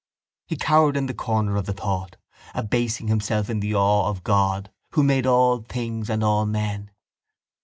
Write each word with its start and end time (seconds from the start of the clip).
He 0.47 0.55
cowered 0.55 0.97
in 0.97 1.05
the 1.05 1.13
shadow 1.13 1.59
of 1.59 1.67
the 1.67 1.73
thought, 1.73 2.17
abasing 2.55 3.07
himself 3.07 3.51
in 3.51 3.59
the 3.59 3.75
awe 3.75 4.09
of 4.09 4.23
God 4.23 4.71
Who 4.93 5.01
had 5.01 5.05
made 5.07 5.27
all 5.27 5.59
things 5.59 6.09
and 6.09 6.23
all 6.23 6.47
men. 6.47 6.89